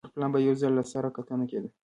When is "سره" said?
0.91-1.09